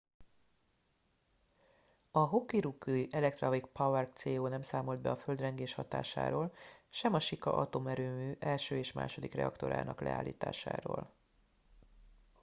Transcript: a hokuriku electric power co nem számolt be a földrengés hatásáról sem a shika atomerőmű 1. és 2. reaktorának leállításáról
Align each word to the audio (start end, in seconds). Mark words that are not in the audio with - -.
a 2.11 2.19
hokuriku 2.19 2.91
electric 3.09 3.65
power 3.73 4.09
co 4.13 4.47
nem 4.47 4.61
számolt 4.61 5.01
be 5.01 5.09
a 5.11 5.15
földrengés 5.17 5.73
hatásáról 5.73 6.53
sem 6.89 7.13
a 7.13 7.19
shika 7.19 7.53
atomerőmű 7.53 8.35
1. 8.39 8.67
és 8.71 8.91
2. 8.91 9.27
reaktorának 9.31 10.01
leállításáról 10.01 11.13